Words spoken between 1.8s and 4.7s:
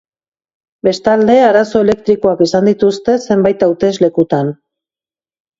elektrikoak izan dituzte zenbait hauteslekutan.